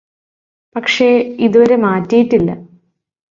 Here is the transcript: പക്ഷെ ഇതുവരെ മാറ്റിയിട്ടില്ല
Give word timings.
പക്ഷെ 0.75 1.09
ഇതുവരെ 1.39 1.75
മാറ്റിയിട്ടില്ല 1.75 2.49